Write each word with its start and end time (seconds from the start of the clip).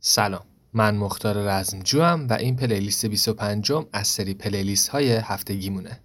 سلام. 0.00 0.44
من 0.72 0.96
مختار 0.96 1.36
رزمجو 1.36 2.02
و 2.02 2.32
این 2.32 2.56
پلیلیست 2.56 3.06
25 3.06 3.72
از 3.92 4.06
سری 4.06 4.34
پلیلیست 4.34 4.88
های 4.88 5.12
هفتگیمونه. 5.12 6.00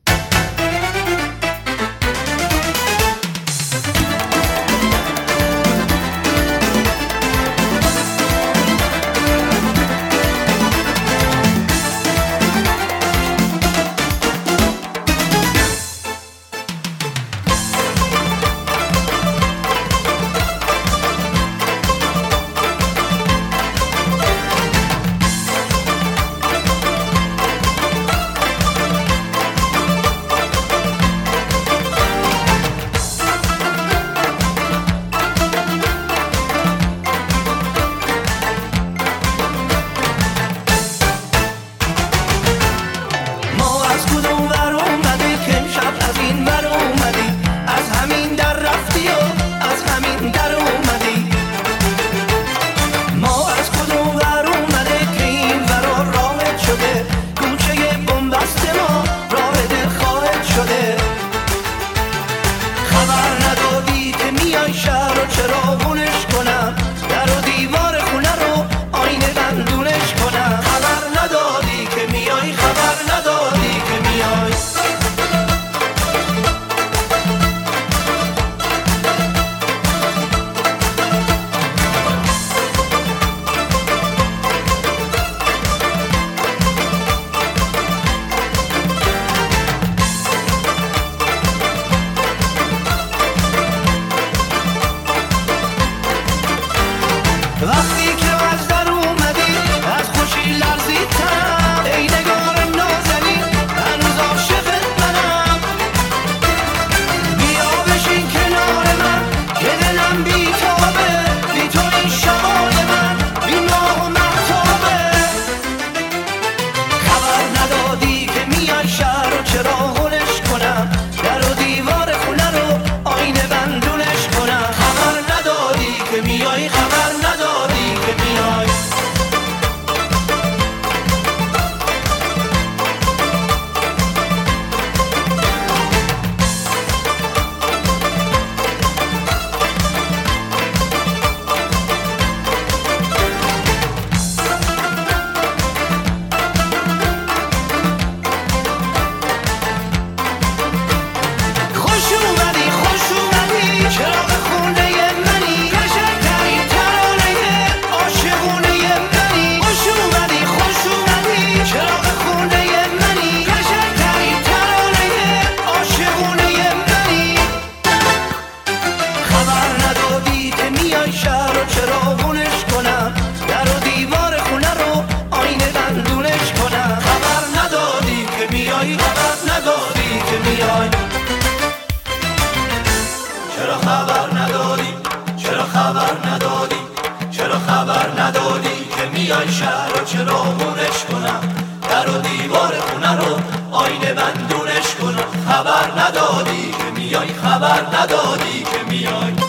خبر 197.27 197.97
ندادی 197.97 198.63
که 198.63 198.89
میای. 198.89 199.42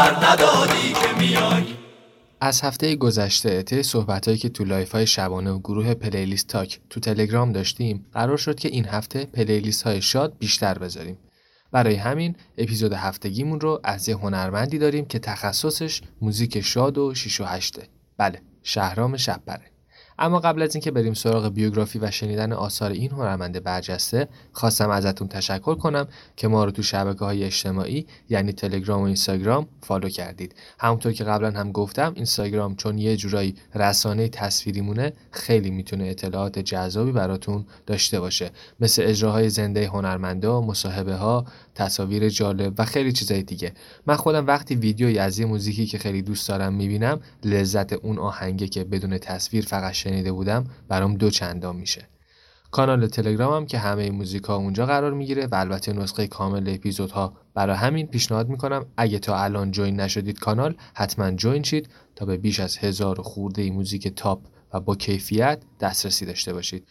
خبر 0.00 0.26
ندادی 0.26 0.92
که 0.92 1.18
میای. 1.18 1.64
از 2.40 2.60
هفته 2.60 2.96
گذشته 2.96 3.62
طی 3.62 3.82
صحبتهایی 3.82 4.38
که 4.38 4.48
تو 4.48 4.64
live 4.64 4.92
های 4.92 5.06
شبانه 5.06 5.50
و 5.50 5.58
گروه 5.58 5.94
playlist 5.94 6.46
talk 6.46 6.80
تو 6.90 7.00
تلگرام 7.00 7.52
داشتیم 7.52 8.06
قرار 8.12 8.36
شد 8.36 8.60
که 8.60 8.68
این 8.68 8.84
هفته 8.84 9.24
playlist 9.24 9.82
های 9.82 10.02
شاد 10.02 10.38
بیشتر 10.38 10.78
بذاریم. 10.78 11.18
برای 11.72 11.94
همین 11.94 12.36
اپیزود 12.58 12.92
هفتگیمون 12.92 13.60
رو 13.60 13.80
از 13.84 14.08
یه 14.08 14.16
هنرمندی 14.16 14.78
داریم 14.78 15.04
که 15.04 15.18
تخصصش 15.18 16.02
موزیک 16.20 16.60
شاد 16.60 16.98
و 16.98 17.14
شیش 17.14 17.40
و 17.40 17.44
هشته. 17.44 17.82
بله 18.18 18.42
شهرام 18.62 19.16
شب 19.16 19.39
پره. 19.39 19.70
اما 20.20 20.40
قبل 20.40 20.62
از 20.62 20.74
اینکه 20.74 20.90
بریم 20.90 21.14
سراغ 21.14 21.48
بیوگرافی 21.48 21.98
و 21.98 22.10
شنیدن 22.10 22.52
آثار 22.52 22.90
این 22.90 23.10
هنرمند 23.10 23.62
برجسته 23.62 24.28
خواستم 24.52 24.90
ازتون 24.90 25.28
تشکر 25.28 25.74
کنم 25.74 26.08
که 26.36 26.48
ما 26.48 26.64
رو 26.64 26.70
تو 26.70 26.82
شبکه 26.82 27.24
های 27.24 27.44
اجتماعی 27.44 28.06
یعنی 28.28 28.52
تلگرام 28.52 29.00
و 29.02 29.04
اینستاگرام 29.04 29.68
فالو 29.82 30.08
کردید. 30.08 30.54
همونطور 30.78 31.12
که 31.12 31.24
قبلا 31.24 31.50
هم 31.50 31.72
گفتم 31.72 32.12
اینستاگرام 32.16 32.76
چون 32.76 32.98
یه 32.98 33.16
جورایی 33.16 33.54
رسانه 33.74 34.28
تصویری 34.28 34.80
مونه 34.80 35.12
خیلی 35.30 35.70
می‌تونه 35.70 36.04
اطلاعات 36.04 36.58
جذابی 36.58 37.12
براتون 37.12 37.66
داشته 37.86 38.20
باشه. 38.20 38.50
مثل 38.80 39.02
اجراهای 39.06 39.50
زنده 39.50 39.86
هنرمندا 39.86 40.60
مصاحبه 40.60 41.14
ها 41.14 41.44
تصاویر 41.74 42.28
جالب 42.28 42.74
و 42.78 42.84
خیلی 42.84 43.12
چیزای 43.12 43.42
دیگه. 43.42 43.72
من 44.06 44.16
خودم 44.16 44.46
وقتی 44.46 44.74
ویدیویی 44.74 45.18
از 45.18 45.38
یه 45.38 45.46
موزیکی 45.46 45.86
که 45.86 45.98
خیلی 45.98 46.22
دوست 46.22 46.48
دارم 46.48 46.74
می‌بینم 46.74 47.20
لذت 47.44 47.92
اون 47.92 48.18
آهنگه 48.18 48.68
که 48.68 48.84
بدون 48.84 49.18
تصویر 49.18 49.64
فقط 49.64 49.92
شنیده 49.92 50.32
بودم 50.32 50.64
برام 50.88 51.14
دو 51.14 51.30
چندان 51.30 51.76
میشه. 51.76 52.08
کانال 52.70 53.06
تلگرامم 53.06 53.66
که 53.66 53.78
همه 53.78 54.02
این 54.02 54.14
موزیک 54.14 54.42
ها 54.42 54.56
اونجا 54.56 54.86
قرار 54.86 55.12
می‌گیره 55.12 55.46
و 55.46 55.54
البته 55.54 55.92
نسخه 55.92 56.26
کامل 56.26 56.74
اپیزودها 56.74 57.32
برای 57.54 57.76
همین 57.76 58.06
پیشنهاد 58.06 58.48
می‌کنم. 58.48 58.86
اگه 58.96 59.18
تا 59.18 59.42
الان 59.42 59.70
join 59.70 60.00
نشدید 60.00 60.38
کانال 60.38 60.74
حتما 60.94 61.30
join 61.30 61.62
شید 61.62 61.88
تا 62.16 62.26
به 62.26 62.36
بیش 62.36 62.60
از 62.60 62.76
هزار 62.76 63.22
خورده 63.22 63.70
موزیک 63.70 64.08
top 64.08 64.42
و 64.74 64.80
با 64.80 64.96
کیفیت 64.96 65.62
دسترسی 65.80 66.26
داشته 66.26 66.52
باشید. 66.52 66.86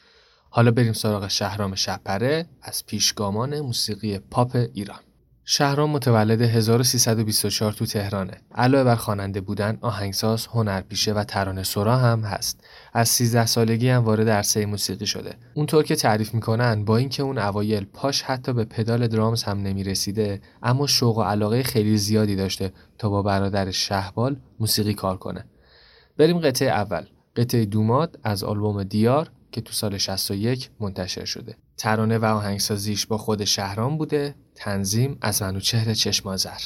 حالا 0.50 0.72
بریم 0.72 0.94
سراغ 0.94 1.28
شهرام 1.28 1.76
شب 1.76 2.11
پره 2.11 2.46
از 2.62 2.86
پیشگامان 2.86 3.60
موسیقی 3.60 4.20
پاپ 4.20 4.56
ایران 4.74 5.00
شهرام 5.52 5.90
متولد 5.90 6.42
1324 6.42 7.72
تو 7.72 7.86
تهرانه. 7.86 8.34
علاوه 8.56 8.84
بر 8.84 8.96
خواننده 8.96 9.42
بودن، 9.42 9.78
آهنگساز، 9.82 10.48
هنرپیشه 10.48 11.14
و 11.14 11.24
ترانه 11.24 11.64
سرا 11.64 11.98
هم 11.98 12.22
هست. 12.22 12.64
از 12.94 13.10
13 13.10 13.46
سالگی 13.46 13.90
هم 13.90 14.04
وارد 14.04 14.30
عرصه 14.30 14.66
موسیقی 14.66 15.06
شده. 15.06 15.36
اونطور 15.54 15.84
که 15.84 15.96
تعریف 15.96 16.34
می‌کنن 16.34 16.86
با 16.86 16.98
اینکه 16.98 17.24
اون 17.24 17.38
اوایل 17.38 17.86
پاش 17.94 18.22
حتی 18.22 18.54
به 18.54 18.66
پدال 18.66 19.08
درامز 19.08 19.44
هم 19.44 19.62
نمی‌رسیده، 19.62 20.42
اما 20.64 20.88
شوق 20.88 21.18
و 21.18 21.22
علاقه 21.22 21.64
خیلی 21.64 21.98
زیادی 21.98 22.36
داشته 22.36 22.74
تا 22.98 23.10
با 23.10 23.22
برادر 23.22 23.72
شهبال 23.72 24.36
موسیقی 24.60 24.94
کار 24.94 25.18
کنه. 25.18 25.46
بریم 26.18 26.40
قطعه 26.40 26.70
اول. 26.70 27.06
قطعه 27.36 27.66
دومات 27.66 28.16
از 28.24 28.44
آلبوم 28.44 28.84
دیار 28.84 29.32
که 29.52 29.62
تو 29.62 29.74
سال 29.74 29.98
61 29.98 30.70
منتشر 30.80 31.26
شده. 31.26 31.56
ترانه 31.78 32.18
و 32.18 32.26
آهنگسازیش 32.26 33.06
با 33.06 33.18
خود 33.18 33.44
شهرام 33.44 33.98
بوده 33.98 34.36
تنظیم 34.56 35.18
از 35.22 35.42
منوچهر 35.42 35.94
چشمازر 35.94 36.60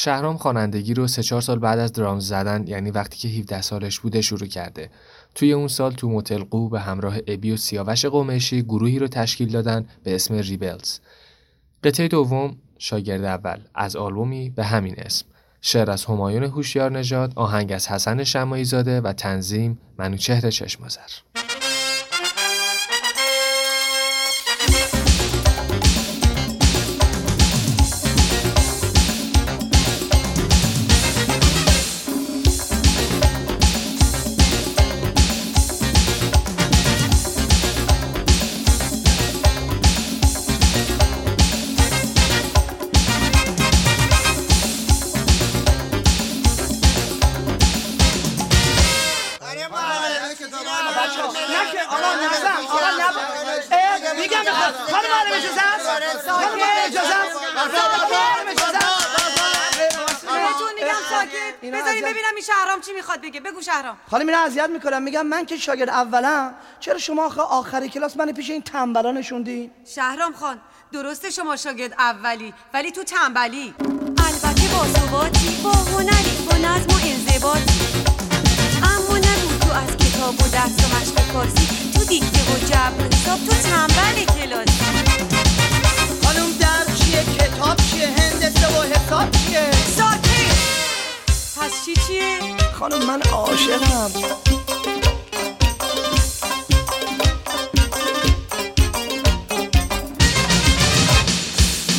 شهرام 0.00 0.36
خوانندگی 0.36 0.94
رو 0.94 1.06
سه 1.06 1.22
چهار 1.22 1.42
سال 1.42 1.58
بعد 1.58 1.78
از 1.78 1.92
درامز 1.92 2.28
زدن 2.28 2.64
یعنی 2.66 2.90
وقتی 2.90 3.18
که 3.18 3.28
17 3.28 3.62
سالش 3.62 4.00
بوده 4.00 4.22
شروع 4.22 4.46
کرده. 4.46 4.90
توی 5.34 5.52
اون 5.52 5.68
سال 5.68 5.92
تو 5.92 6.08
موتل 6.08 6.42
قو 6.42 6.68
به 6.68 6.80
همراه 6.80 7.16
ابی 7.26 7.50
و 7.50 7.56
سیاوش 7.56 8.04
قمیشی 8.04 8.62
گروهی 8.62 8.98
رو 8.98 9.08
تشکیل 9.08 9.52
دادن 9.52 9.86
به 10.04 10.14
اسم 10.14 10.34
ریبلز. 10.34 10.98
قطعه 11.84 12.08
دوم 12.08 12.56
شاگرد 12.78 13.24
اول 13.24 13.60
از 13.74 13.96
آلبومی 13.96 14.50
به 14.50 14.64
همین 14.64 14.94
اسم. 14.98 15.26
شعر 15.60 15.90
از 15.90 16.04
همایون 16.04 16.44
هوشیار 16.44 16.90
نژاد، 16.98 17.32
آهنگ 17.36 17.72
از 17.72 17.88
حسن 17.88 18.24
شمایی 18.24 18.64
زاده 18.64 19.00
و 19.00 19.12
تنظیم 19.12 19.78
منوچهر 19.98 20.50
چشمازر. 20.50 21.47
حالا 64.10 64.24
میره 64.24 64.38
اذیت 64.38 64.70
می‌کنم 64.70 65.02
میگم 65.02 65.26
من 65.26 65.46
که 65.46 65.56
شاگرد 65.56 65.88
اولم 65.88 66.54
چرا 66.80 66.98
شما 66.98 67.26
آخه 67.26 67.42
آخر 67.42 67.86
کلاس 67.86 68.16
من 68.16 68.32
پیش 68.32 68.50
این 68.50 68.62
تنبلا 68.62 69.12
نشوندین؟ 69.12 69.70
شهرام 69.94 70.32
خان 70.32 70.58
درسته 70.92 71.30
شما 71.30 71.56
شاگرد 71.56 71.92
اولی 71.98 72.54
ولی 72.74 72.90
تو 72.92 73.04
تنبلی. 73.04 73.74
البته 74.26 74.68
با 74.72 74.86
ثباتی 74.86 75.60
با 75.64 75.70
هنری 75.72 76.46
با 76.50 76.56
نظم 76.56 76.88
و 76.88 76.98
انضباطی. 77.06 77.80
اما 78.82 79.18
نگو 79.18 79.58
تو 79.60 79.72
از 79.72 79.96
کتاب 79.96 80.34
و 80.34 80.48
درس 80.52 80.78
و 80.84 80.96
مشق 80.96 81.20
فارسی 81.32 81.92
تو 81.94 82.04
دیکته 82.04 82.52
و 82.52 82.66
جبر 82.66 83.16
حساب 83.16 83.38
تو 83.38 83.54
تنبل 83.68 84.24
کلاسی. 84.24 84.78
خانم 86.24 86.52
در 86.60 86.94
چیه؟ 86.94 87.24
کتاب 87.24 87.76
چیه؟ 87.76 88.06
هندسه 88.06 88.78
و 88.78 88.82
حساب 88.82 89.30
چیه؟ 89.30 89.70
ساکت! 89.96 90.77
پس 91.60 91.84
چی 91.84 91.94
چیه 92.06 92.38
خانم 92.78 93.06
من 93.06 93.22
عاشقم. 93.22 94.10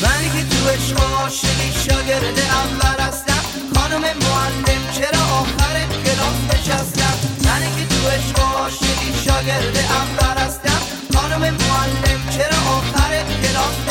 من 0.01 0.23
که 0.33 0.43
تو 0.49 0.69
عشق 0.69 1.01
عاشقی 1.01 1.71
شاگرد 1.85 2.39
اول 2.39 3.03
هستم. 3.03 3.43
خانم 3.75 4.01
معلم 4.01 4.91
چرا 4.97 5.23
آخر 5.39 5.85
کلاس 6.03 6.39
نشستم؟ 6.53 7.17
من 7.45 7.61
که 7.77 7.95
تو 7.95 8.07
عشق 8.07 8.39
عاشقی 8.39 9.13
شاگرد 9.25 9.77
اول 9.77 10.41
هستم. 10.41 10.81
خانم 11.15 11.41
معلم 11.41 12.29
چرا 12.29 12.59
آخر 12.77 13.23
کلاس 13.41 13.88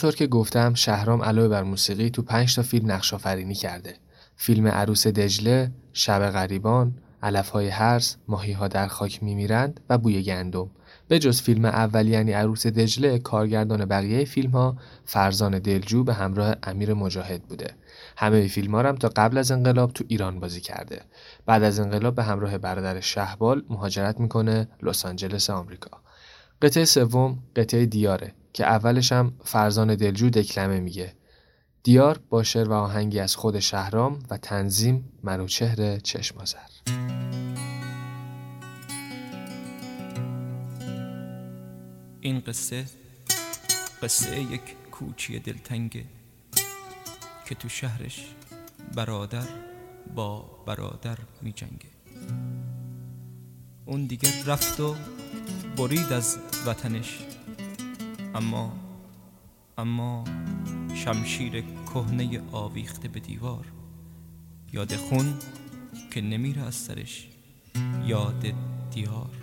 همونطور 0.00 0.18
که 0.18 0.26
گفتم 0.26 0.74
شهرام 0.74 1.22
علاوه 1.22 1.48
بر 1.48 1.62
موسیقی 1.62 2.10
تو 2.10 2.22
پنج 2.22 2.56
تا 2.56 2.62
فیلم 2.62 2.92
نقش 2.92 3.14
آفرینی 3.14 3.54
کرده. 3.54 3.94
فیلم 4.36 4.66
عروس 4.66 5.06
دجله، 5.06 5.70
شب 5.92 6.30
غریبان، 6.30 6.94
علفهای 7.22 7.70
ماهی 7.70 8.00
ماهیها 8.28 8.68
در 8.68 8.86
خاک 8.86 9.22
میمیرند 9.22 9.80
و 9.90 9.98
بوی 9.98 10.22
گندم. 10.22 10.70
به 11.08 11.18
جز 11.18 11.40
فیلم 11.42 11.64
اول 11.64 12.08
یعنی 12.08 12.32
عروس 12.32 12.66
دجله 12.66 13.18
کارگردان 13.18 13.84
بقیه 13.84 14.24
فیلم 14.24 14.50
ها 14.50 14.76
فرزان 15.04 15.58
دلجو 15.58 16.04
به 16.04 16.14
همراه 16.14 16.54
امیر 16.62 16.94
مجاهد 16.94 17.42
بوده. 17.42 17.74
همه 18.16 18.48
فیلم 18.48 18.74
ها 18.74 18.82
هم 18.82 18.96
تا 18.96 19.08
قبل 19.16 19.38
از 19.38 19.50
انقلاب 19.50 19.92
تو 19.92 20.04
ایران 20.08 20.40
بازی 20.40 20.60
کرده. 20.60 21.02
بعد 21.46 21.62
از 21.62 21.80
انقلاب 21.80 22.14
به 22.14 22.22
همراه 22.22 22.58
برادر 22.58 23.00
شهبال 23.00 23.64
مهاجرت 23.70 24.20
می‌کنه 24.20 24.68
لس 24.82 25.06
آنجلس 25.06 25.50
آمریکا. 25.50 25.90
قطعه 26.62 26.84
سوم 26.84 27.38
قطعه 27.56 27.86
دیاره 27.86 28.34
که 28.52 28.66
اولش 28.66 29.12
هم 29.12 29.32
فرزان 29.44 29.94
دلجو 29.94 30.30
دکلمه 30.30 30.80
میگه. 30.80 31.14
دیار 31.82 32.20
با 32.30 32.42
شعر 32.42 32.68
و 32.68 32.72
آهنگی 32.72 33.20
از 33.20 33.36
خود 33.36 33.58
شهرام 33.58 34.18
و 34.30 34.36
تنظیم 34.36 35.12
منوچهر 35.22 35.98
چشمازر 35.98 36.58
این 42.20 42.40
قصه 42.40 42.84
قصه 44.02 44.40
یک 44.40 44.60
کوچی 44.90 45.38
دلتنگه 45.38 46.04
که 47.46 47.54
تو 47.54 47.68
شهرش 47.68 48.34
برادر 48.94 49.48
با 50.14 50.40
برادر 50.66 51.18
می 51.42 51.52
جنگه. 51.52 51.90
اون 53.86 54.06
دیگه 54.06 54.44
رفت 54.46 54.80
و 54.80 54.96
برید 55.76 56.12
از 56.12 56.38
وطنش. 56.66 57.18
اما 58.34 58.72
اما 59.78 60.24
شمشیر 60.94 61.64
کهنه 61.94 62.40
آویخته 62.52 63.08
به 63.08 63.20
دیوار. 63.20 63.66
یاد 64.72 64.96
خون 64.96 65.34
که 66.10 66.20
نمیره 66.20 66.62
از 66.62 66.74
سرش. 66.74 67.28
یاد 68.06 68.46
دیار. 68.90 69.39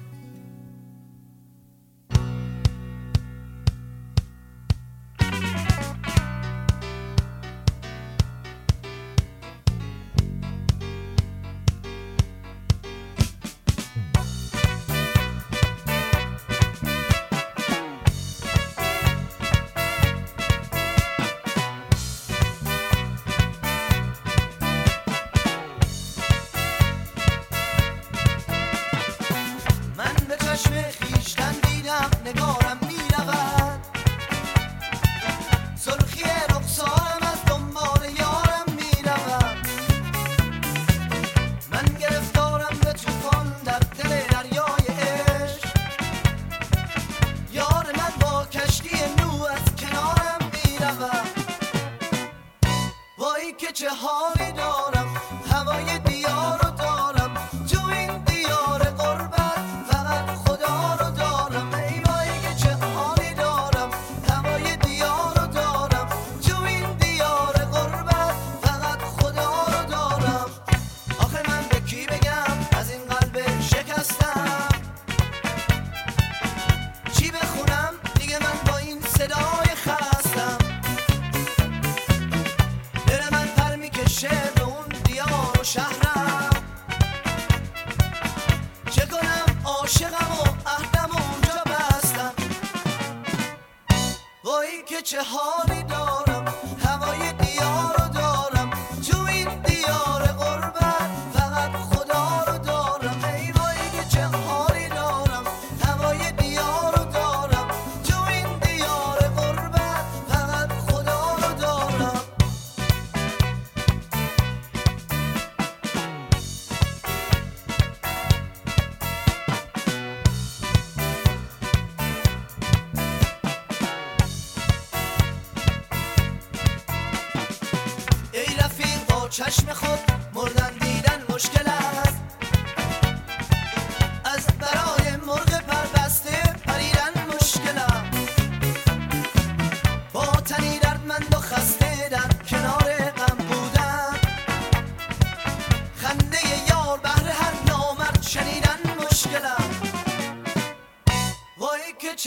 your 53.81 53.93
heart. 53.93 54.36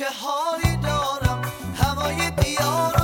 چه 0.01 0.07
حالی 0.07 0.77
دارم؟ 0.77 1.43
هوای 1.75 2.31
دیارم 2.31 3.00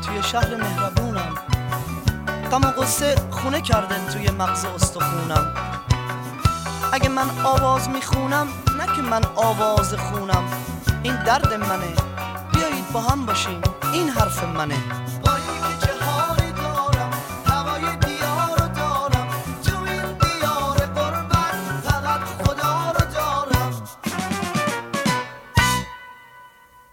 توی 0.00 0.22
شهر 0.22 0.56
مهربونم. 0.56 1.34
غم 2.50 2.62
و 2.62 2.82
قصه 2.82 3.14
خونه 3.30 3.60
کرده 3.60 4.12
توی 4.12 4.30
مغز 4.30 4.64
استخونم. 4.64 5.54
اگه 6.92 7.08
من 7.08 7.30
آواز 7.44 7.88
می‌خونم 7.88 8.48
نه 8.78 8.86
که 8.96 9.02
من 9.02 9.24
آواز 9.36 9.94
خونم. 9.94 10.44
این 11.02 11.24
درد 11.24 11.54
منه. 11.54 11.92
بیایید 12.52 12.92
با 12.92 13.00
هم 13.00 13.26
باشیم. 13.26 13.60
این 13.92 14.08
حرف 14.08 14.44
منه. 14.44 14.99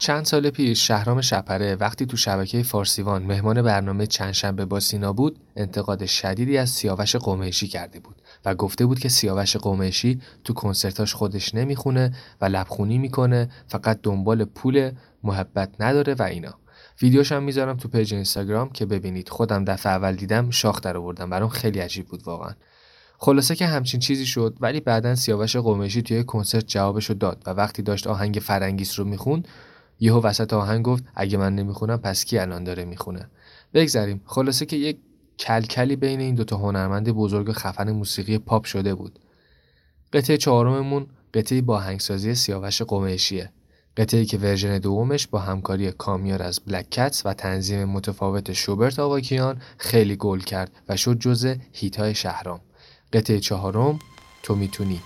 چند 0.08 0.26
سال 0.26 0.50
پیش 0.50 0.88
شهرام 0.88 1.22
شب 1.22 1.49
پره 1.49 1.76
وقتی 1.76 2.06
تو 2.06 2.18
شبکه 2.18 2.64
فارسیوان 2.64 3.24
مهمان 3.24 3.62
برنامه 3.62 4.08
چند 4.08 4.32
شنبه 4.32 4.66
با 4.66 4.80
سینا 4.80 5.14
بود 5.14 5.40
انتقاد 5.56 6.06
شدیدی 6.06 6.58
از 6.58 6.70
سیاوش 6.70 7.16
قمیشی 7.16 7.68
کرده 7.68 8.00
بود 8.00 8.16
و 8.46 8.56
گفته 8.56 8.86
بود 8.86 9.00
که 9.00 9.10
سیاوش 9.10 9.58
قمیشی 9.58 10.22
تو 10.44 10.54
کنسرتاش 10.54 11.14
خودش 11.14 11.56
نمی‌خونه 11.56 12.14
و 12.42 12.46
لبخونی 12.46 12.98
می‌کنه 12.98 13.50
فقط 13.68 14.00
دنبال 14.04 14.46
پول 14.46 14.92
محبت 15.24 15.70
نداره 15.80 16.14
و 16.14 16.24
اینا. 16.24 16.54
ویدیوش 17.02 17.32
هم 17.32 17.44
می‌ذارم 17.44 17.78
تو 17.78 17.88
page 17.88 18.14
اینستاگرام 18.14 18.70
که 18.70 18.86
ببینید. 18.86 19.30
خودم 19.30 19.66
دفعه 19.66 19.92
اول 19.92 20.16
دیدم 20.16 20.50
شاخ 20.50 20.82
در 20.82 20.98
آوردم. 20.98 21.30
برام 21.30 21.50
خیلی 21.50 21.80
عجیب 21.80 22.06
بود 22.06 22.24
واقعا. 22.24 22.52
خلاصه 23.18 23.56
که 23.56 23.68
همچین 23.68 24.00
چیزی 24.00 24.26
شد 24.26 24.58
ولی 24.60 24.80
بعدا 24.80 25.16
سیاوش 25.16 25.56
قمیشی 25.56 26.02
توی 26.02 26.24
کنسرت 26.24 26.68
جوابشو 26.68 27.14
داد 27.14 27.44
و 27.46 27.50
وقتی 27.50 27.82
داشت 27.82 28.08
آهنگ 28.08 28.40
فرنگیس 28.44 29.00
رو 29.00 29.06
می‌خوند 29.06 29.48
یهو 30.00 30.22
وسط 30.22 30.54
آهنگ 30.54 30.86
گفت 30.86 31.04
اگه 31.16 31.38
من 31.38 31.56
نمی‌خونم 31.56 31.98
پس 31.98 32.26
کی 32.26 32.38
الان 32.38 32.64
داره 32.64 32.86
می‌خونه؟ 32.86 33.30
بگذریم. 33.74 34.22
خلاصه 34.26 34.66
که 34.66 34.76
یک 34.76 34.98
کلکلی 35.40 35.96
بین 35.96 36.20
این 36.20 36.36
دوتا 36.36 36.58
هنرمند 36.58 37.10
بزرگ 37.10 37.52
خفن 37.52 37.92
موسیقی 37.92 38.38
پاپ 38.38 38.66
شده 38.66 38.96
بود. 38.96 39.20
قطعه 40.14 40.38
چهارممون 40.38 41.08
قطعه 41.34 41.62
با 41.62 41.80
آهنگسازی 41.80 42.36
سیاوش 42.36 42.82
قمیشیه. 42.82 43.50
قطعه 43.98 44.26
که 44.26 44.38
ورژن 44.38 44.78
دومش 44.78 45.28
با 45.28 45.40
همکاری 45.40 45.92
کامیار 45.92 46.44
از 46.44 46.60
Black 46.60 46.90
Cats 46.92 47.26
و 47.26 47.34
تنظیم 47.34 47.86
متفاوت 47.86 48.54
شوبرت 48.54 49.00
آواکیان 49.00 49.62
خیلی 49.78 50.16
گل 50.16 50.40
کرد 50.40 50.72
و 50.90 50.98
شد 50.98 51.20
جزء 51.20 51.56
hit 51.72 52.05
ای 52.05 52.16
شهرام. 52.16 52.60
قطعه 53.14 53.40
چهارم 53.40 54.00
تو 54.44 54.56
می‌تونی. 54.56 55.02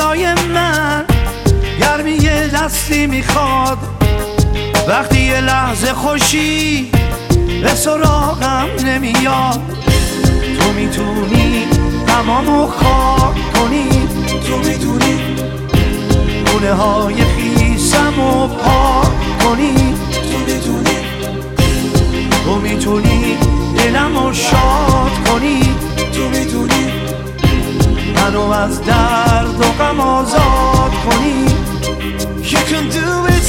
دستای 0.00 0.34
من 0.34 1.04
گرمی 1.80 2.18
دستی 2.54 3.06
می‌خواد. 3.06 3.78
وقتی 4.88 5.20
یه 5.20 5.40
لحظه 5.40 5.92
خوشی 5.92 6.90
به 7.62 7.74
سراغم 7.74 8.68
نمیاد. 8.86 9.60
تو 10.60 10.72
می‌تونی 10.72 11.66
تمامو 12.06 12.66
خاک 12.66 13.52
کنی. 13.52 13.88
تو 14.46 14.56
می‌تونی 14.58 15.18
خونه 16.46 16.72
های 16.72 17.14
خیسم 17.14 18.20
و 18.20 18.46
پاک 18.46 19.44
کنی. 19.44 19.74
تو 20.12 20.38
می‌تونی 20.38 20.98
تو 22.44 22.54
می‌تونی 22.54 23.36
دلم 23.76 24.32
شاد 24.32 25.12
کنی. 25.28 25.60
تو 26.12 26.28
می‌تونی 26.28 26.99
منو 28.20 28.50
از 28.50 28.84
درد 28.84 29.60
و 29.60 29.62
غم 29.62 30.00
آزاد 30.00 30.92
کنی 31.04 31.46
You 32.42 32.62
can 32.70 32.84
do 32.96 33.26
it 33.34 33.39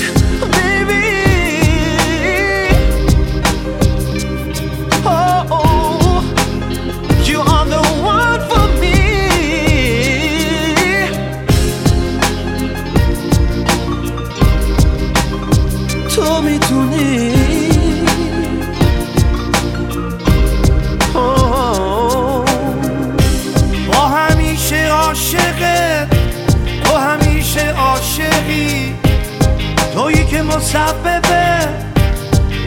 مسببه 30.72 31.68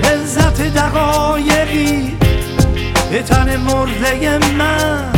لذت 0.03 0.61
دقایقی. 0.61 2.17
به 3.11 3.23
تن 3.23 3.57
مرده 3.57 4.39
من 4.59 5.13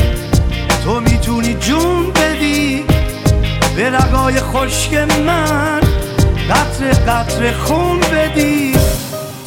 تو 0.84 1.00
می‌تونی 1.00 1.54
جون 1.54 2.12
بدی. 2.12 2.84
به 3.76 3.90
رگای 3.90 4.40
خشک 4.40 4.94
من 5.26 5.80
قطر 6.50 6.90
قطر 7.12 7.52
خون 7.52 8.00
بدی. 8.00 8.72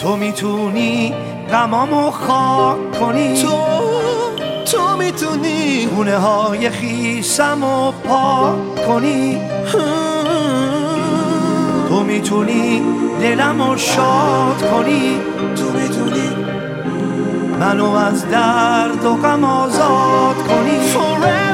تو 0.01 0.15
می‌تونی 0.15 1.13
غمامو 1.51 2.11
خاک 2.11 2.99
کنی. 2.99 3.41
تو 3.41 3.57
تو 4.71 4.97
می‌تونی 4.97 5.87
خونه 5.95 6.17
های 6.17 6.69
خیسم 6.69 7.63
و 7.63 7.91
پاک 7.91 8.87
کنی. 8.87 9.37
تو 11.89 12.03
می‌تونی 12.03 12.81
دلمو 13.21 13.77
شاد 13.77 14.71
کنی. 14.71 15.17
تو 15.55 15.63
می‌تونی. 15.63 16.29
منو 17.59 17.91
از 17.91 18.29
درد 18.29 19.05
و 19.05 19.15
غم 19.15 19.43
آزاد 19.43 20.35
کنی. 20.47 20.79
Forever. 20.93 21.48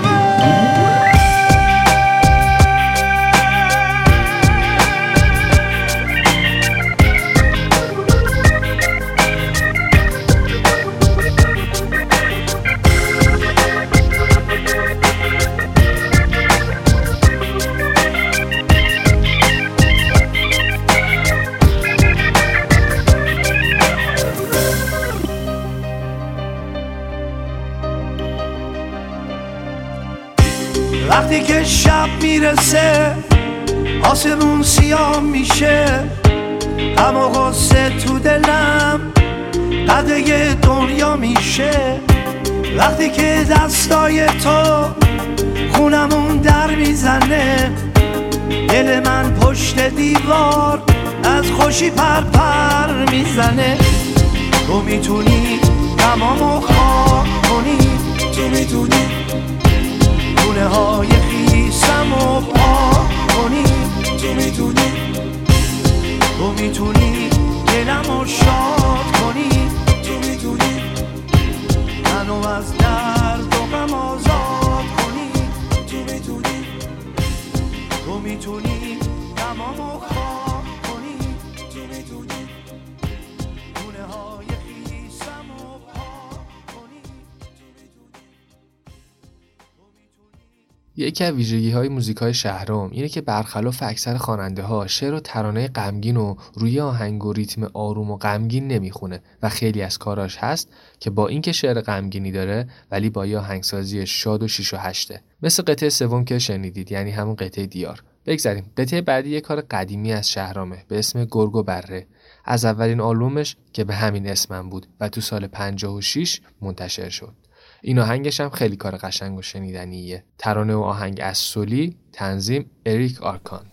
های 91.85 91.93
موزیک 91.93 92.31
شهرام 92.31 92.91
اینه 92.91 93.09
که 93.09 93.21
برخلاف 93.21 93.83
اکثر 93.83 94.17
خواننده 94.17 94.63
ها 94.63 94.87
شعر 94.87 95.13
و 95.13 95.19
ترانه 95.19 95.67
غمگین 95.67 96.17
و 96.17 96.35
روی 96.53 96.79
آهنگ 96.79 97.25
و 97.25 97.33
ریتم 97.33 97.63
آروم 97.73 98.11
و 98.11 98.17
غمگین 98.17 98.67
نمی‌خونه 98.67 99.21
و 99.43 99.49
خیلی 99.49 99.81
از 99.81 99.97
کاراش 99.97 100.37
هست 100.37 100.69
که 100.99 101.09
با 101.09 101.27
اینکه 101.27 101.51
شعر 101.51 101.81
غمگینی 101.81 102.31
داره 102.31 102.67
ولی 102.91 103.09
با 103.09 103.25
یه 103.25 103.37
آهنگسازی 103.37 104.07
شاد 104.07 104.43
و 104.43 104.47
شیش 104.47 104.73
و 104.73 104.77
هشته. 104.77 105.21
مثل 105.41 105.63
قطعه 105.63 105.89
سوم 105.89 106.25
که 106.25 106.39
شنیدید 106.39 106.91
یعنی 106.91 107.11
همون 107.11 107.35
قطعه 107.35 107.65
دیار. 107.65 108.03
بگذاریم. 108.25 108.71
قطعه 108.77 109.01
بعدی 109.01 109.29
یه 109.29 109.41
کار 109.41 109.61
قدیمی 109.61 110.13
از 110.13 110.31
شهرامه 110.31 110.85
به 110.87 110.99
اسم 110.99 111.25
گرگ 111.25 111.65
بره. 111.65 112.07
از 112.45 112.65
اولین 112.65 113.01
آلبومش 113.01 113.55
که 113.73 113.83
به 113.83 113.95
همین 113.95 114.27
اسمم 114.27 114.69
بود 114.69 114.87
و 114.99 115.09
تو 115.09 115.21
سال 115.21 115.47
56 115.47 116.41
منتشر 116.61 117.09
شد. 117.09 117.44
این 117.81 117.99
آهنگش 117.99 118.39
هم 118.39 118.49
خیلی 118.49 118.75
کار 118.75 118.97
قشنگ 118.97 119.37
و 119.37 119.41
شنیدنیه. 119.41 120.23
ترانه 120.37 120.75
و 120.75 120.81
آهنگ 120.81 121.19
از 121.23 121.37
سولی 121.37 121.97
تنظیم 122.11 122.71
اریک 122.85 123.23
آرکان 123.23 123.65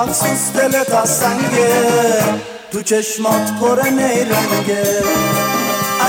افسوس 0.00 0.52
دلت 0.54 0.94
از 0.94 1.16
سنگه 1.16 1.68
تو 2.72 2.82
چشمات 2.82 3.52
پر 3.60 3.82
نیرنگه 3.82 5.02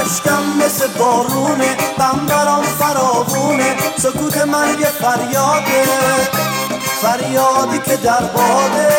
اشکم 0.01 0.43
مثل 0.65 0.87
بارونه 0.99 1.77
بم 1.97 2.25
برام 2.29 2.63
فراغونه 2.63 3.75
سکوت 3.97 4.37
من 4.37 4.79
یه 4.79 4.85
فریاده 4.85 5.83
فریادی 7.01 7.79
که 7.85 7.97
در 7.97 8.21
باده 8.21 8.89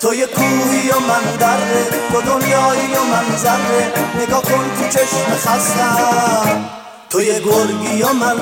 تو 0.00 0.14
یه 0.14 0.26
کوهی 0.26 0.90
و 0.90 1.00
من 1.00 1.36
دره 1.38 1.84
تو 2.12 2.22
دنیایی 2.22 2.92
و 2.94 3.04
من 3.12 3.36
ذره 3.36 3.92
نگاه 4.22 4.42
کن 4.42 4.70
تو 4.78 4.88
چشم 4.88 5.36
خستم 5.36 6.64
تو 7.10 7.22
یه 7.22 7.40
گرگی 7.40 8.02
و 8.02 8.12
من 8.12 8.36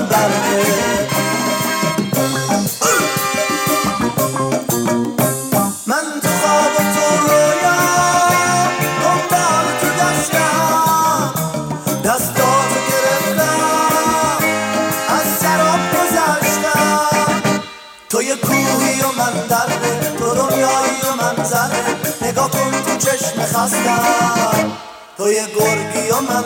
بره 23.06 23.46
خستم. 23.46 24.72
تو 25.16 25.32
یه 25.32 25.46
گرگی 25.46 26.10
و 26.10 26.20
من 26.20 26.44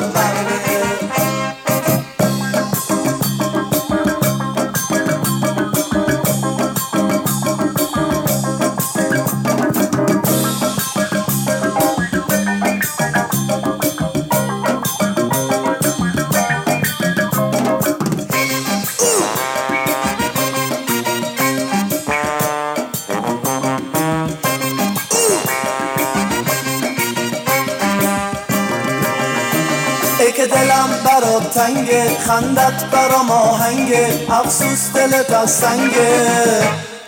خندت 32.18 32.84
برام 32.84 33.30
آهنگه 33.30 34.26
افسوس 34.30 34.92
دلت 34.94 35.30
از 35.30 35.64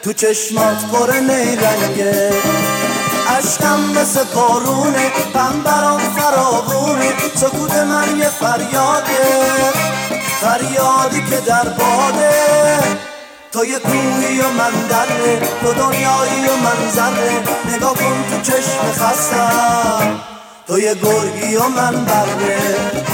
تو 0.03 0.13
چشمات 0.13 0.85
پر 0.93 1.13
نیرنگه. 1.13 2.33
عشقم 3.39 3.81
مثل 3.81 4.25
بارونه 4.35 5.11
غم 5.35 5.63
برام 5.65 6.01
فراغونه. 6.01 7.13
سکوت 7.35 7.75
من 7.75 8.19
یه 8.19 8.29
فریاده. 8.29 9.43
فریادی 10.41 11.31
که 11.31 11.37
در 11.37 11.69
باده. 11.69 12.31
تو 13.53 13.65
یه 13.65 13.79
کوهی 13.79 14.41
و 14.41 14.49
من 14.49 14.73
دره 14.89 15.41
تو 15.63 15.73
دنیایی 15.73 16.49
و 16.49 16.57
من 16.57 16.91
ذره 16.91 17.31
نگاه 17.77 17.95
کن 17.95 18.25
تو 18.31 18.41
چشم 18.43 18.93
خستم. 18.93 20.21
تو 20.67 20.79
یه 20.79 20.95
گرگی 20.95 21.57
و 21.57 21.69
من 21.69 22.05
بره. 22.05 23.06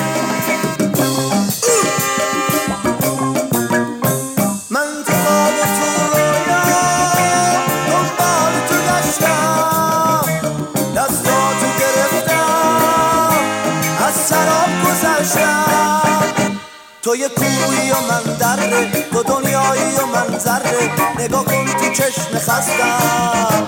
کوی 17.73 17.91
و 17.91 18.01
من 18.11 18.37
دره 18.39 19.03
تو 19.11 19.23
دنیایی 19.23 19.97
و 19.97 20.07
من 20.07 20.39
ذره. 20.39 20.91
نگاه 21.19 21.45
کن 21.45 21.65
تو 21.65 21.93
چشم 21.93 22.39
خستم. 22.39 23.67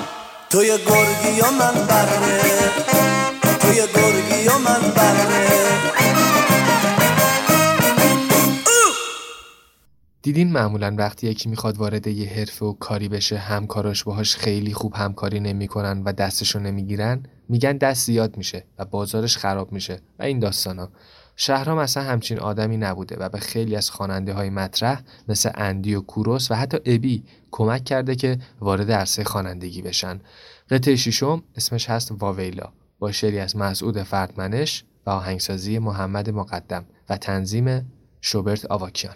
تو 0.50 0.64
یه 0.64 0.76
گرگی 0.76 1.40
و 1.40 1.50
من 1.50 1.86
بره 1.86 2.18
یه 3.76 3.86
گرگی 3.94 4.48
و 4.48 4.58
من 4.58 4.90
بره 4.96 5.44
دیدین 10.22 10.52
معمولا 10.52 10.94
وقتی 10.98 11.26
یکی 11.26 11.48
می‌خواد 11.48 11.76
وارد 11.76 12.06
یه 12.06 12.30
حرفه 12.30 12.64
و 12.66 12.72
کاری 12.72 13.08
بشه 13.08 13.38
همکاراش 13.38 14.04
باهاش 14.04 14.36
خیلی 14.36 14.72
خوب 14.72 14.94
همکاری 14.94 15.40
نمی‌کنن 15.40 16.02
و 16.02 16.12
دستشو 16.12 16.58
نمی‌گیرن؟ 16.58 17.22
میگن 17.48 17.76
دست 17.76 18.06
زیاد 18.06 18.36
میشه 18.36 18.64
و 18.78 18.84
بازارش 18.84 19.36
خراب 19.36 19.72
میشه 19.72 20.00
و 20.18 20.22
این 20.22 20.38
داستانا. 20.38 20.88
شهرام 21.36 21.78
اصلا 21.78 22.02
همچین 22.02 22.38
آدمی 22.38 22.76
نبوده 22.76 23.16
و 23.16 23.28
به 23.28 23.38
خیلی 23.38 23.76
از 23.76 23.90
خواننده 23.90 24.32
های 24.32 24.50
مطرح 24.50 25.00
مثل 25.28 25.50
اندی 25.54 25.94
و 25.94 26.00
کوروس 26.00 26.50
و 26.50 26.54
حتی 26.54 26.78
ابی 26.86 27.22
کمک 27.50 27.84
کرده 27.84 28.16
که 28.16 28.38
وارد 28.60 28.92
عرصه 28.92 29.24
خوانندگی 29.24 29.82
بشن. 29.82 30.20
قطعه 30.70 30.96
ششم 30.96 31.42
اسمش 31.56 31.90
هست 31.90 32.12
واویلا 32.18 32.72
با 32.98 33.12
شعری 33.12 33.38
از 33.38 33.56
مسعود 33.56 34.02
فردمنش 34.02 34.84
و 35.06 35.10
آهنگسازی 35.10 35.78
محمد 35.78 36.30
مقدم 36.30 36.84
و 37.08 37.16
تنظیم 37.16 37.90
شوبرت 38.20 38.66
آواکیان. 38.66 39.14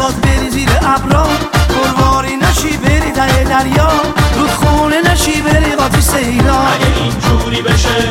باز 0.00 0.14
بری 0.20 0.50
زیر 0.50 0.70
ابرا. 0.82 1.26
پرواری 1.68 2.36
نشی 2.36 2.76
بری 2.76 3.10
ته 3.12 3.44
دریا. 3.44 3.90
رودخونه 4.36 5.12
نشی 5.12 5.40
بری 5.42 5.74
قاطی 5.74 6.00
سیلا 6.00 6.60
اگه 6.60 6.86
اینجوری 7.02 7.62
بشه. 7.62 8.08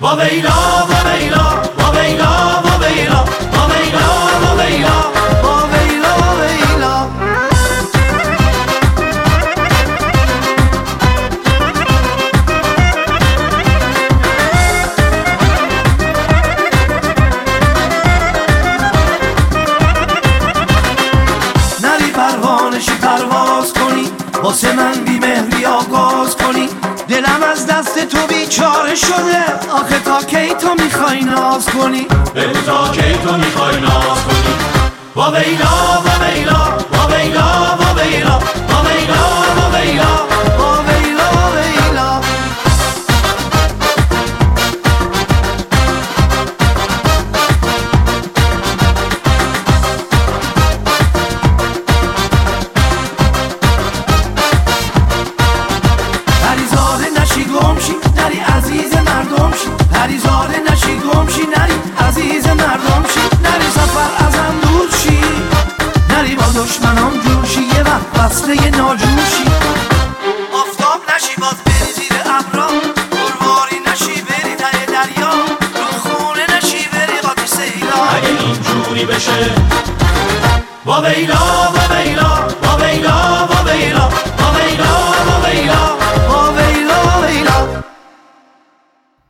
با 0.00 0.16
ویلا 0.16 0.50
با 0.88 1.10
ویلا. 1.10 1.57
بیچاره 28.48 28.94
شده. 28.94 29.44
آخه 29.72 29.98
تا 29.98 30.22
کی 30.22 30.54
تو 30.54 30.84
می‌خوای 30.84 31.20
ناز 31.20 31.66
کنی؟ 31.66 32.06
بگو 32.34 32.60
تا 32.66 32.88
کی 32.88 33.18
تو 33.24 33.36
می‌خوای 33.36 33.80
ناز 33.80 34.18
کنی؟ 34.24 34.54
با 35.14 35.30
ویلا 35.30 35.87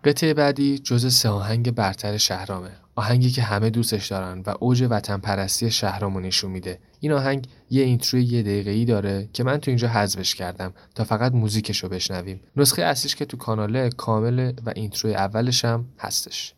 قطعه 0.09 0.35
بعدی 0.35 0.79
جز 0.79 1.14
سه 1.14 1.29
آهنگ 1.29 1.71
برتر 1.71 2.16
شهرامه. 2.16 2.71
آهنگی 2.94 3.31
که 3.31 3.42
همه 3.42 3.71
دوستش 3.71 4.06
دارن 4.06 4.42
و 4.46 4.54
اوج 4.61 4.87
وطن 4.90 5.19
پرستی 5.19 5.71
شهرامو 5.71 6.21
نشون 6.21 6.50
میده. 6.50 6.79
این 7.00 7.13
آهنگ 7.13 7.48
یه 7.71 7.83
اینتروی 7.83 8.25
یه 8.25 8.42
دقیقه 8.42 8.71
ای 8.71 8.85
داره 8.85 9.29
که 9.33 9.44
من 9.44 9.59
تو 9.59 9.71
اینجا 9.71 9.88
حذفش 9.88 10.35
کردم 10.35 10.73
تا 10.94 11.04
فقط 11.04 11.33
موزیکش 11.33 11.83
رو 11.83 11.88
بشنویم. 11.88 12.40
نسخه 12.56 12.83
اصلیش 12.83 13.17
که 13.17 13.25
تو 13.25 13.37
کاناله 13.37 13.90
کامل 13.90 14.52
و 14.67 14.73
اینتروی 14.77 15.15
اولش 15.15 15.65
هم 15.65 15.85
هستش. 15.98 16.54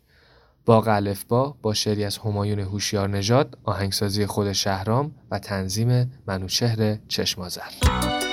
با 0.65 0.83
الف 0.87 1.23
با 1.23 1.55
با 1.61 1.73
شعری 1.73 2.03
از 2.03 2.17
همایون 2.17 2.59
هوشیار 2.59 3.09
نژاد 3.09 3.57
آهنگسازی 3.63 4.25
خود 4.25 4.51
شهرام 4.51 5.11
و 5.31 5.39
تنظیم 5.39 6.11
منوچهر 6.27 6.97
چشمازر 7.07 8.30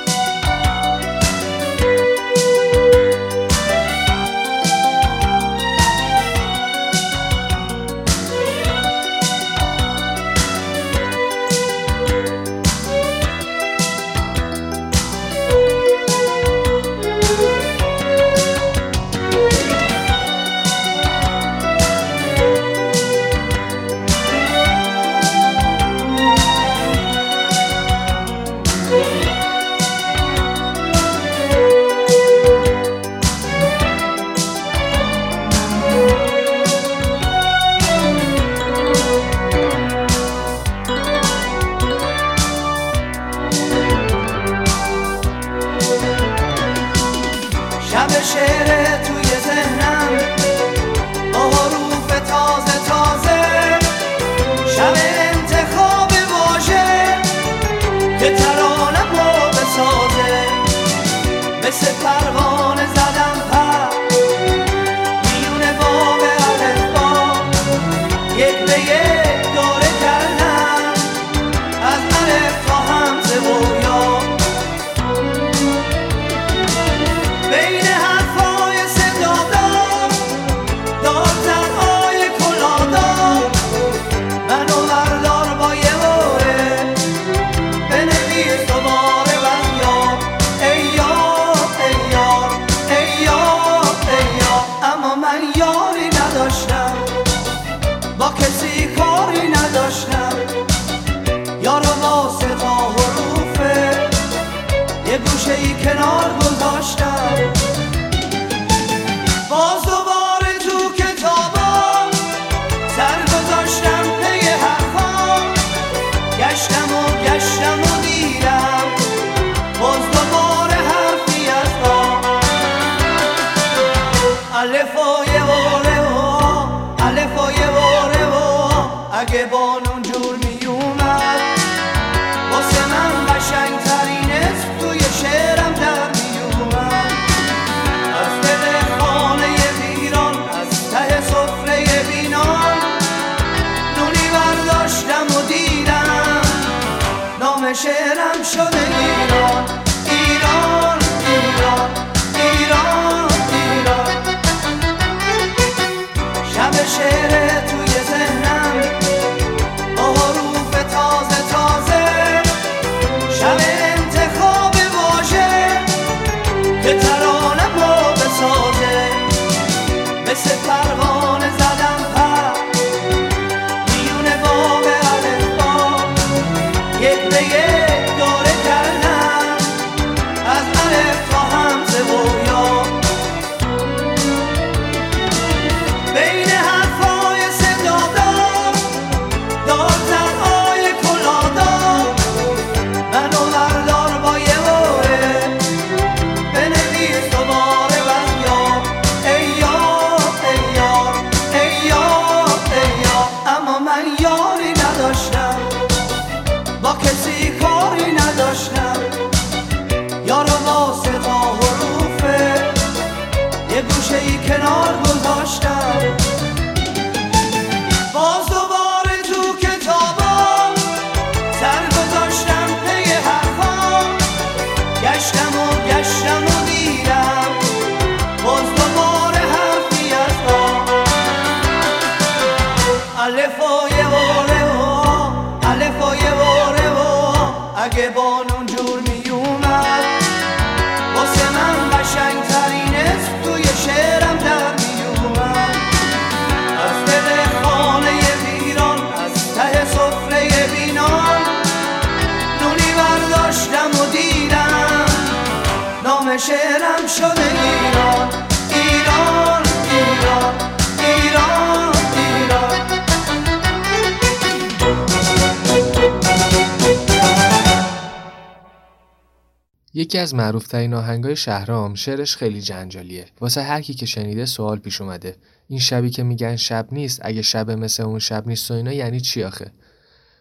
یکی 269.98 270.18
از 270.18 270.34
معروفترین 270.34 270.94
آهنگای 270.94 271.36
شهرام 271.36 271.94
شعرش 271.94 272.36
خیلی 272.36 272.60
جنجالیه. 272.60 273.26
واسه 273.40 273.62
هر 273.62 273.80
کی 273.80 273.94
که 273.94 274.06
شنیده 274.06 274.46
سوال 274.46 274.78
پیش 274.78 275.00
اومده. 275.00 275.36
این 275.68 275.78
شبی 275.78 276.10
که 276.10 276.22
میگن 276.22 276.56
شب 276.56 276.88
نیست 276.92 277.20
اگه 277.24 277.42
شب 277.42 277.70
مثل 277.70 278.02
اون 278.02 278.18
شب 278.18 278.48
نیست 278.48 278.70
و 278.70 278.74
اینا 278.74 278.92
یعنی 278.92 279.20
چی 279.20 279.42
آخه؟ 279.42 279.72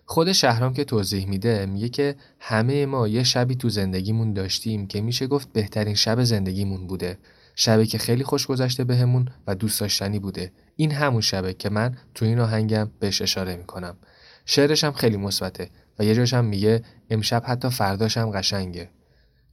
خود 0.05 0.31
شهرام 0.31 0.73
که 0.73 0.83
توضیح 0.83 1.27
میده 1.27 1.65
میگه 1.65 1.89
که 1.89 2.15
همه 2.39 2.85
ما 2.85 3.07
یه 3.07 3.23
شبی 3.23 3.55
تو 3.55 3.69
زندگیمون 3.69 4.33
داشتیم 4.33 4.87
که 4.87 5.01
میشه 5.01 5.27
گفت 5.27 5.53
بهترین 5.53 5.95
شب 5.95 6.23
زندگیمون 6.23 6.87
بوده. 6.87 7.17
شبی 7.55 7.85
که 7.85 7.97
خیلی 7.97 8.23
خوش 8.23 8.47
گذشته 8.47 8.83
بهمون 8.83 9.27
و 9.47 9.55
دوست 9.55 9.79
داشتنی 9.79 10.19
بوده. 10.19 10.51
این 10.75 10.91
همون 10.91 11.21
شبه 11.21 11.53
که 11.53 11.69
من 11.69 11.97
تو 12.15 12.25
این 12.25 12.39
آهنگم 12.39 12.91
بهش 12.99 13.21
اشاره 13.21 13.55
می‌کنم. 13.55 13.97
شعرش 14.45 14.83
هم 14.83 14.91
خیلی 14.91 15.17
مثبته 15.17 15.69
و 15.99 16.03
یه 16.03 16.15
جاش 16.15 16.33
هم 16.33 16.45
میگه 16.45 16.83
امشب 17.09 17.43
حتی 17.45 17.69
فرداش 17.69 18.17
هم 18.17 18.31
قشنگه. 18.31 18.89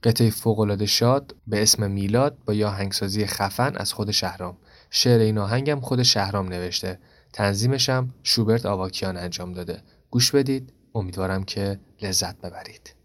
قطعه 0.05 0.29
فوق‌العاده 0.29 0.85
شاد 0.85 1.35
به 1.47 1.61
اسم 1.61 1.91
میلاد 1.91 2.37
با 2.45 2.53
یه 2.53 2.65
آهنگسازی 2.65 3.25
خفن 3.25 3.75
از 3.75 3.93
خود 3.93 4.11
شهرام. 4.11 4.57
شعر 4.89 5.19
این 5.19 5.37
آهنگم 5.37 5.79
خود 5.79 6.03
شهرام 6.03 6.47
نوشته. 6.47 6.99
تنظیمش 7.33 7.89
هم 7.89 8.13
شوبرت 8.23 8.65
آواکیان 8.65 9.17
انجام 9.17 9.51
داده. 9.51 9.81
گوش 10.09 10.31
بدید. 10.31 10.73
امیدوارم 10.95 11.43
که 11.43 11.79
لذت 12.01 12.41
ببرید. 12.41 13.04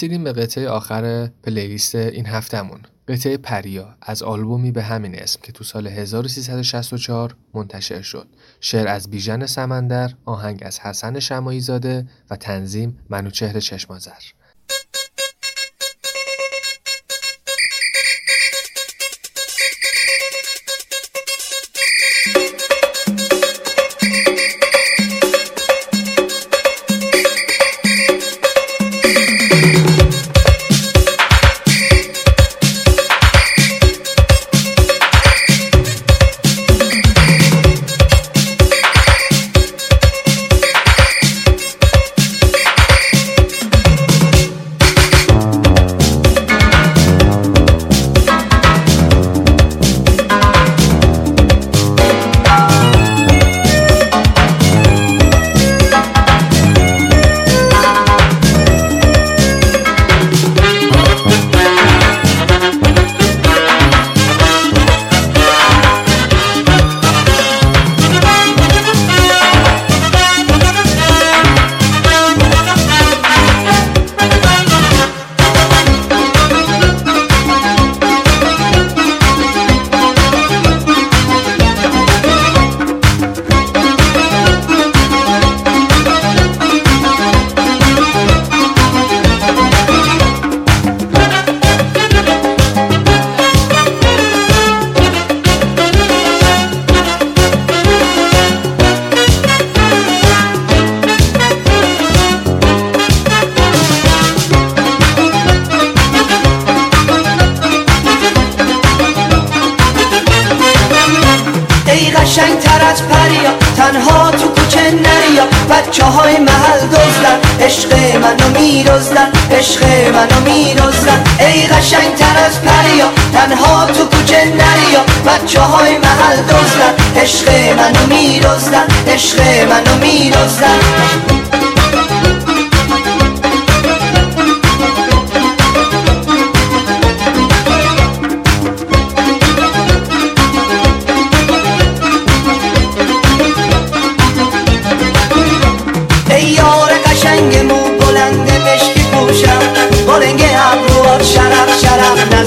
رسیدیم 0.00 0.24
به 0.24 0.32
قطعه 0.32 0.68
آخر 0.68 1.26
پلیلیست 1.26 1.94
این 1.94 2.26
هفتمون 2.26 2.80
قطعه 3.08 3.36
پریا 3.36 3.96
از 4.02 4.22
آلبومی 4.22 4.70
به 4.70 4.82
همین 4.82 5.14
اسم 5.14 5.40
که 5.42 5.52
تو 5.52 5.64
سال 5.64 5.86
1364 5.86 7.36
منتشر 7.54 8.02
شد. 8.02 8.26
شعر 8.60 8.88
از 8.88 9.10
بیژن 9.10 9.46
سمندر 9.46 10.14
آهنگ 10.24 10.62
از 10.66 10.80
حسن 10.80 11.18
شمایی 11.18 11.60
زاده 11.60 12.06
و 12.30 12.36
تنظیم 12.36 12.98
منوچهر 13.08 13.60
چشمازر 13.60 14.22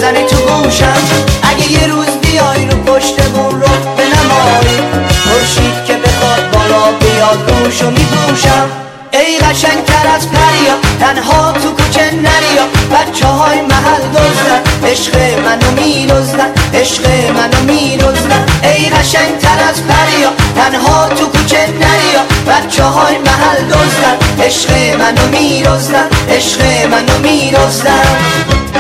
نزنی 0.04 0.24
تو 0.24 0.36
گوشم. 0.36 1.02
اگه 1.44 1.72
یه 1.72 1.88
روز 1.88 2.08
بیای 2.08 2.66
رو 2.66 2.78
پشت 2.78 3.22
بون 3.22 3.62
رو 3.62 3.68
به 3.98 4.04
نمایی 4.04 4.80
خورشید 5.24 5.86
که 5.86 5.94
بخواد 5.94 6.52
بالا 6.52 6.92
بیاد 6.92 7.52
روشو 7.52 7.90
میپوشم. 7.92 8.70
ای 9.12 9.38
قشنگ 9.38 9.86
تر 9.86 10.08
از 10.16 10.28
پریا 10.30 10.76
تنها 11.00 11.52
تو 11.52 11.70
کوچه 11.72 12.12
نریا. 12.12 12.66
بچه 12.92 13.26
های 13.26 13.62
محل 13.62 14.04
دزدن 14.16 14.90
عشق 14.92 15.16
منو 15.46 15.72
میرزدن 15.72 16.52
عشق 16.74 17.08
منو 17.38 17.74
میرزدن 17.74 18.46
ای 18.64 18.90
قشنگ 18.90 19.38
تر 19.38 19.70
از 19.70 19.82
پریا 19.88 20.30
تنها 20.56 21.08
تو 21.08 21.26
کوچه 21.26 21.68
نریا. 21.68 22.24
بچه 22.48 22.84
های 22.84 23.18
محل 23.18 23.66
دزدن 23.66 24.46
عشق 24.46 24.72
منو 25.00 25.28
میرزدن 25.28 26.08
عشق 26.30 26.62
منو 26.92 27.20
میرزدن 27.22 28.73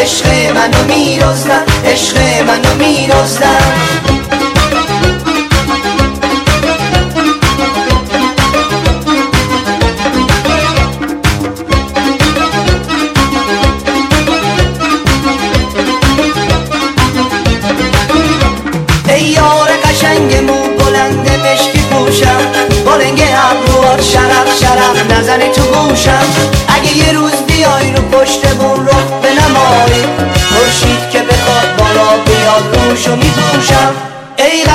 عشق 0.00 0.26
منو 0.54 0.84
میرزدن 0.88 1.64
عشق 1.84 2.16
منو 2.46 2.74
میرزدن. 2.78 3.89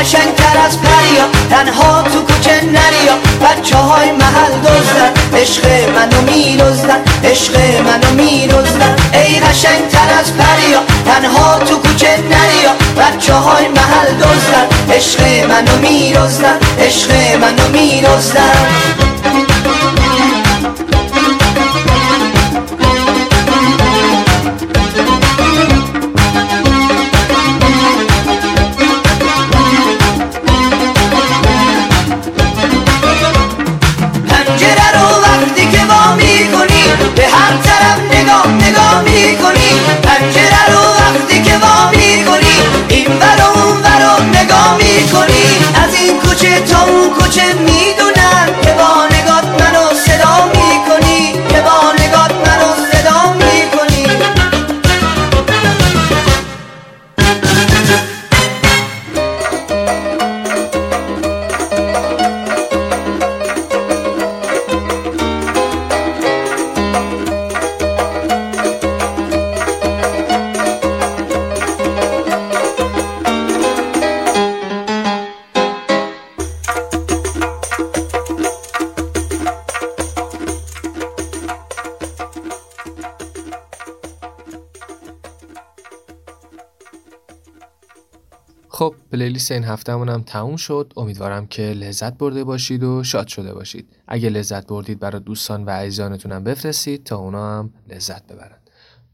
ای 0.06 0.12
قشنگ 0.12 0.36
تر 0.36 0.58
از 0.66 0.82
پریا 0.82 1.26
تنها 1.50 2.02
تو 2.02 2.22
کوچه 2.22 2.62
نریا. 2.66 3.16
بچه 3.42 3.78
های 3.78 4.12
محل 4.12 4.52
دزدن 4.64 5.40
عشق 5.42 5.66
منو 5.96 6.22
میرزدن 6.22 7.02
عشق 7.24 7.58
منو 7.58 8.24
میرزدن 8.24 8.96
ای 9.14 9.40
قشنگ 9.40 9.88
تر 9.88 10.20
از 10.20 10.34
پریا 10.38 10.80
تنها 11.06 11.60
تو 11.60 11.78
کوچه 11.78 12.08
نریا. 12.08 12.72
بچه 12.98 13.34
های 13.34 13.68
محل 13.68 14.14
دزدن 14.18 14.96
عشق 14.96 15.22
منو 15.50 15.78
میرزدن 15.78 16.60
عشق 16.80 17.12
منو 17.42 17.68
میرزدن 17.74 19.05
خب 88.76 88.96
پلیلیست 89.12 89.52
این 89.52 89.64
هفتهمون 89.64 90.10
هم 90.10 90.22
تموم 90.22 90.56
شد. 90.56 90.94
امیدوارم 90.98 91.48
که 91.48 91.62
لذت 91.62 92.18
برده 92.18 92.44
باشید 92.44 92.84
و 92.84 93.04
شاد 93.04 93.28
شده 93.28 93.54
باشید. 93.54 93.88
اگه 94.08 94.30
لذت 94.30 94.68
بردید 94.68 95.00
برای 95.00 95.22
دوستان 95.22 95.66
و 95.66 95.70
عزیزانتون 95.70 96.40
بفرستید 96.40 97.04
تا 97.04 97.18
اونا 97.18 97.60
هم 97.60 97.74
لذت 97.90 98.28
ببرن. 98.28 98.58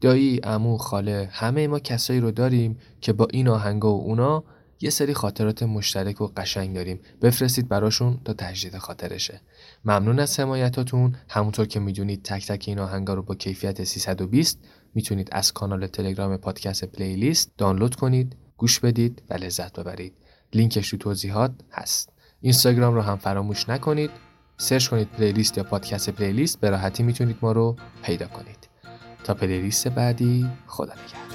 دایی، 0.00 0.40
امو، 0.44 0.76
خاله 0.76 1.28
همه 1.32 1.66
ما 1.66 1.78
کسایی 1.78 2.20
رو 2.20 2.30
داریم 2.30 2.78
که 3.00 3.12
با 3.12 3.28
این 3.30 3.48
آهنگا 3.48 3.94
و 3.94 4.02
اونا 4.02 4.44
یه 4.80 4.90
سری 4.90 5.14
خاطرات 5.14 5.62
مشترک 5.62 6.20
و 6.20 6.26
قشنگ 6.36 6.74
داریم. 6.74 7.00
بفرستید 7.22 7.68
براشون 7.68 8.20
تا 8.24 8.32
تجدید 8.32 8.78
خاطرشه. 8.78 9.40
ممنون 9.84 10.18
از 10.18 10.40
حمایتاتون. 10.40 11.16
همونطور 11.28 11.66
که 11.66 11.80
می‌دونید 11.80 12.22
تک 12.22 12.46
تک 12.46 12.64
این 12.68 12.78
آهنگا 12.78 13.14
رو 13.14 13.22
با 13.22 13.34
کیفیت 13.34 13.84
320 13.84 14.58
می‌تونید 14.94 15.28
از 15.32 15.52
کانال 15.52 15.86
تلگرام 15.86 16.36
پادکست 16.36 16.84
playlist 16.84 17.52
دانلود 17.58 17.94
کنید. 17.94 18.36
گوش 18.62 18.80
بدید 18.80 19.22
و 19.30 19.34
لذت 19.34 19.80
ببرید. 19.80 20.12
لینکش 20.54 20.90
تو 20.90 20.96
توضیحات 20.96 21.52
هست. 21.72 22.08
اینستاگرام 22.40 22.94
رو 22.94 23.02
هم 23.02 23.16
فراموش 23.18 23.68
نکنید. 23.68 24.10
search 24.56 24.88
کنید 24.88 25.08
playlist 25.08 25.58
یا 25.58 25.64
پادکست 25.64 26.10
playlist 26.10 26.60
به 26.60 26.70
راحتی 26.70 27.02
می‌تونید 27.02 27.36
ما 27.42 27.52
رو 27.52 27.76
پیدا 28.02 28.26
کنید. 28.26 28.68
تا 29.24 29.34
playlist 29.34 29.88
بعدی 29.88 30.50
خدا 30.66 30.92
نگهدار. 30.92 31.32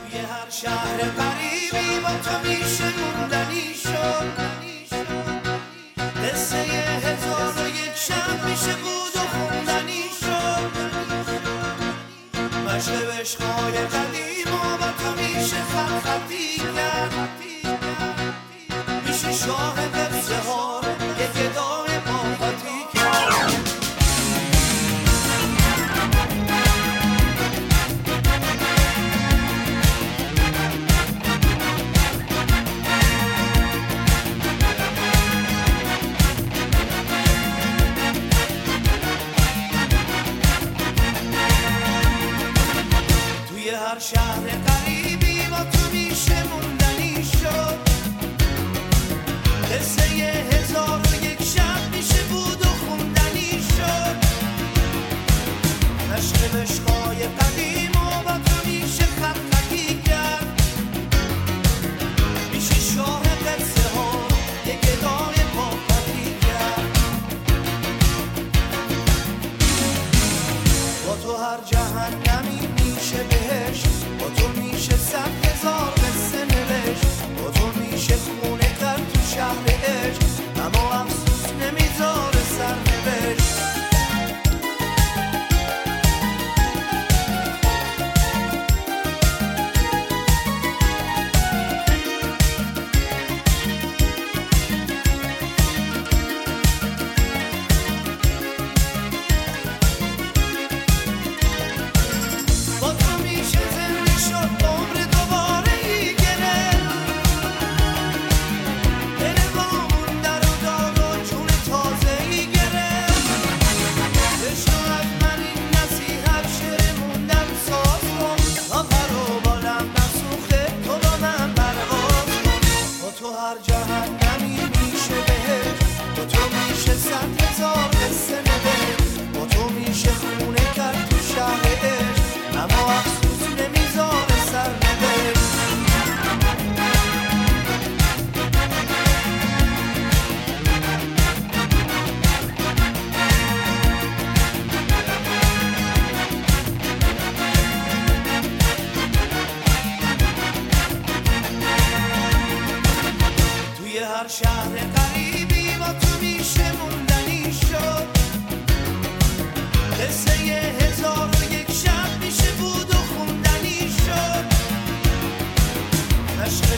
تو 14.97 15.11
میشه 15.11 15.55
خط 15.55 16.07
خطی 16.07 16.57
کرد. 16.57 17.13
میشه 19.07 19.31
شاه 19.31 19.75
قصه 19.89 20.35
ها 20.35 20.81
یک 21.19 21.45
ادای 21.45 21.99
پاپاتی 21.99 22.79
کرد. 22.93 23.77
هر 43.87 43.99
شهر 43.99 44.66
عشقای 56.55 57.27
قدیم 57.27 57.96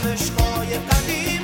مشقای 0.06 0.78
قدیم. 0.78 1.39